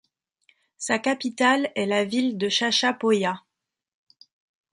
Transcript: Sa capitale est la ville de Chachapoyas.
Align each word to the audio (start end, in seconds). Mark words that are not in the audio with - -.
Sa 0.79 0.97
capitale 0.97 1.71
est 1.75 1.85
la 1.85 2.05
ville 2.05 2.39
de 2.39 2.49
Chachapoyas. 2.49 3.39